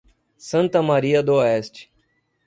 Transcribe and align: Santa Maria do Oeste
Santa 0.39 0.81
Maria 0.81 1.21
do 1.21 1.33
Oeste 1.35 1.91